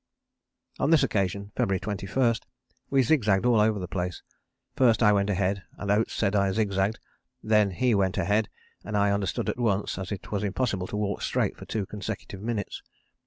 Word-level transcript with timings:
On 0.79 0.89
this 0.89 1.03
occasion 1.03 1.51
(February 1.55 1.79
21) 1.79 2.33
we 2.89 3.03
zig 3.03 3.23
zagged 3.23 3.45
all 3.45 3.59
over 3.59 3.77
the 3.77 3.87
place 3.87 4.23
first 4.75 5.03
I 5.03 5.13
went 5.13 5.29
ahead, 5.29 5.61
and 5.77 5.91
Oates 5.91 6.13
said 6.13 6.35
I 6.35 6.51
zig 6.53 6.71
zagged, 6.71 6.97
then 7.43 7.69
he 7.69 7.93
went 7.93 8.17
ahead, 8.17 8.49
and 8.83 8.97
I 8.97 9.11
understood 9.11 9.47
at 9.47 9.59
once, 9.59 9.99
as 9.99 10.11
it 10.11 10.31
was 10.31 10.43
impossible 10.43 10.87
to 10.87 10.97
walk 10.97 11.21
straight 11.21 11.55
for 11.55 11.65
two 11.65 11.85
consecutive 11.85 12.41
minutes. 12.41 12.81